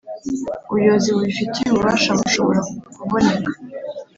ubuyobozi 0.69 1.09
bubifitiye 1.15 1.67
ububasha 1.71 2.09
bushobora 2.19 2.59
kuboneka 2.97 3.51